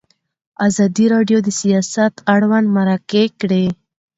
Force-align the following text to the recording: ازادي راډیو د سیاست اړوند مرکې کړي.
ازادي 0.67 1.05
راډیو 1.13 1.37
د 1.43 1.49
سیاست 1.61 2.13
اړوند 2.33 2.67
مرکې 2.77 3.23
کړي. 3.39 3.65